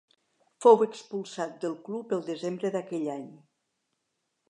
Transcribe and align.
Fou 0.65 0.81
expulsat 0.85 1.53
del 1.65 1.77
club 1.89 2.17
el 2.19 2.25
desembre 2.33 2.75
d'aquell 2.79 3.07
any. 3.21 3.33